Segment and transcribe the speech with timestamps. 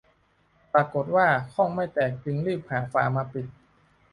[0.73, 3.47] ปรากฏว่าข้องไม่แตกจึงรีบหาฝามาปิด